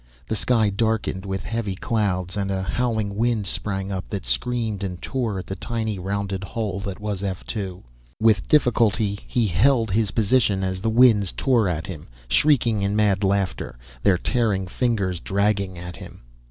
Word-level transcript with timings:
The 0.27 0.35
sky 0.35 0.71
darkened 0.71 1.27
with 1.27 1.43
heavy 1.43 1.75
clouds, 1.75 2.35
and 2.35 2.49
a 2.49 2.63
howling 2.63 3.15
wind 3.17 3.45
sprang 3.45 3.91
up 3.91 4.09
that 4.09 4.25
screamed 4.25 4.81
and 4.81 4.99
tore 4.99 5.37
at 5.37 5.45
the 5.45 5.55
tiny 5.55 5.99
rounded 5.99 6.43
hull 6.43 6.79
that 6.79 6.99
was 6.99 7.21
F 7.21 7.45
2. 7.45 7.83
With 8.19 8.47
difficulty 8.47 9.19
he 9.27 9.45
held 9.45 9.91
his 9.91 10.09
position 10.09 10.63
as 10.63 10.81
the 10.81 10.89
winds 10.89 11.31
tore 11.31 11.67
at 11.69 11.85
him, 11.85 12.07
shrieking 12.29 12.81
in 12.81 12.95
mad 12.95 13.23
laughter, 13.23 13.77
their 14.01 14.17
tearing 14.17 14.65
fingers 14.65 15.19
dragging 15.19 15.77
at 15.77 15.97
him. 15.97 16.21